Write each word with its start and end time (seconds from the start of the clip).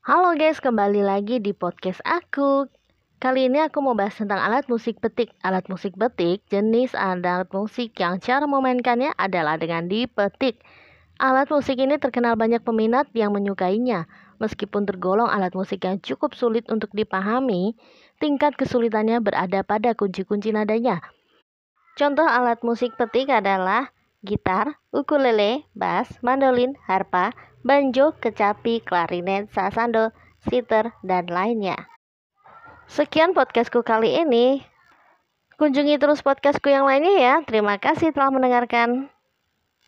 Halo 0.00 0.32
guys, 0.32 0.64
kembali 0.64 1.04
lagi 1.04 1.44
di 1.44 1.52
podcast 1.52 2.00
aku. 2.08 2.64
Kali 3.20 3.52
ini 3.52 3.60
aku 3.60 3.84
mau 3.84 3.92
bahas 3.92 4.16
tentang 4.16 4.40
alat 4.40 4.64
musik 4.64 4.96
petik. 4.96 5.28
Alat 5.44 5.68
musik 5.68 5.92
petik 5.92 6.40
jenis 6.48 6.96
alat 6.96 7.44
musik 7.52 7.92
yang 8.00 8.16
cara 8.16 8.48
memainkannya 8.48 9.12
adalah 9.20 9.60
dengan 9.60 9.92
dipetik. 9.92 10.64
Alat 11.20 11.52
musik 11.52 11.76
ini 11.76 12.00
terkenal 12.00 12.32
banyak 12.40 12.64
peminat 12.64 13.12
yang 13.12 13.36
menyukainya. 13.36 14.08
Meskipun 14.40 14.88
tergolong 14.88 15.28
alat 15.28 15.52
musik 15.52 15.84
yang 15.84 16.00
cukup 16.00 16.32
sulit 16.32 16.64
untuk 16.72 16.88
dipahami, 16.96 17.76
tingkat 18.24 18.56
kesulitannya 18.56 19.20
berada 19.20 19.60
pada 19.60 19.92
kunci-kunci 19.92 20.48
nadanya. 20.48 21.04
Contoh 22.00 22.24
alat 22.24 22.64
musik 22.64 22.96
petik 22.96 23.28
adalah 23.28 23.92
gitar, 24.24 24.80
ukulele, 24.96 25.68
bass, 25.76 26.08
mandolin, 26.24 26.72
harpa, 26.88 27.36
banjo, 27.60 28.16
kecapi, 28.16 28.80
klarinet, 28.80 29.52
sasando, 29.52 30.12
sitar, 30.48 30.96
dan 31.04 31.28
lainnya. 31.28 31.76
Sekian 32.90 33.36
podcastku 33.36 33.84
kali 33.86 34.18
ini. 34.18 34.64
Kunjungi 35.60 36.00
terus 36.00 36.24
podcastku 36.24 36.72
yang 36.72 36.88
lainnya 36.88 37.14
ya. 37.20 37.34
Terima 37.44 37.76
kasih 37.76 38.16
telah 38.16 38.32
mendengarkan. 38.32 39.12